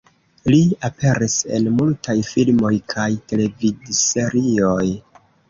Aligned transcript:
Li 0.51 0.59
aperis 0.87 1.35
en 1.57 1.67
multaj 1.81 2.15
filmoj 2.31 2.73
kaj 2.95 3.07
televidserioj. 3.35 4.89